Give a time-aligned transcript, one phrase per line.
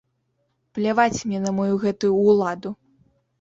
[0.77, 2.73] Пляваць мне на маю гэтую ўладу.